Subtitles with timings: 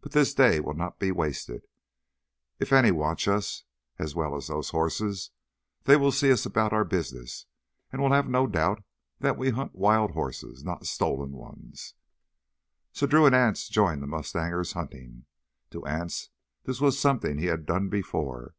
[0.00, 1.66] "But this day will not be wasted.
[2.58, 7.44] If any watch us—as well as those horses—they will see us about our business
[7.92, 8.82] and will have no doubt
[9.18, 11.92] that we hunt wild horses, not stolen ones."
[12.94, 15.26] So Drew and Anse joined the mustangers' hunting.
[15.72, 16.30] To Anse
[16.64, 18.54] this was something he had done before.